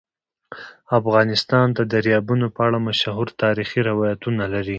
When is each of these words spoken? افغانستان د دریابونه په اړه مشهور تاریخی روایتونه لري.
افغانستان 0.99 1.67
د 1.77 1.79
دریابونه 1.93 2.45
په 2.55 2.61
اړه 2.67 2.77
مشهور 2.87 3.27
تاریخی 3.43 3.79
روایتونه 3.89 4.43
لري. 4.53 4.69